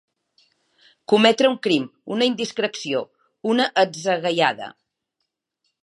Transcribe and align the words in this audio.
Cometre 1.11 1.51
un 1.51 1.59
crim, 1.67 1.85
una 2.17 2.29
indiscreció, 2.31 3.05
una 3.53 3.69
atzagaiada. 3.85 4.73